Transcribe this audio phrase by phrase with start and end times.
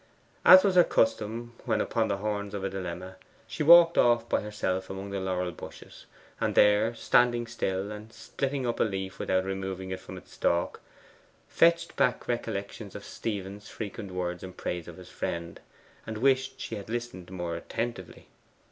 [0.43, 4.41] As was her custom when upon the horns of a dilemma, she walked off by
[4.41, 6.07] herself among the laurel bushes,
[6.39, 10.81] and there, standing still and splitting up a leaf without removing it from its stalk,
[11.47, 15.59] fetched back recollections of Stephen's frequent words in praise of his friend,
[16.07, 18.25] and wished she had listened more attentively.